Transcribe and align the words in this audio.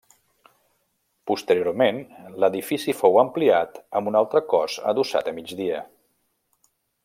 Posteriorment 1.31 1.99
l'edifici 2.43 2.97
fou 3.03 3.19
ampliat 3.25 3.77
amb 4.01 4.11
un 4.13 4.19
altre 4.23 4.43
cos 4.55 4.79
adossat 4.95 5.31
a 5.33 5.37
migdia. 5.41 5.85